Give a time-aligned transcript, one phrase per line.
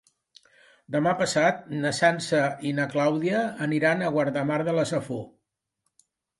[0.95, 5.25] Demà passat na Sança i na Clàudia aniran a Guardamar de la Safor.